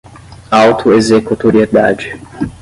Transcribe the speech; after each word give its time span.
auto-executoriedade 0.51 2.05